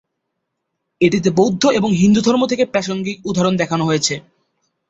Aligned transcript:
এটিতে 1.01 1.29
বৌদ্ধ 1.31 1.63
এবং 1.69 1.89
হিন্দুধর্ম 1.93 2.41
থেকে 2.45 2.63
প্রাসঙ্গিক 2.65 3.17
উদাহরণ 3.25 3.53
দেখানো 3.57 3.83
হয়েছে। 3.85 4.13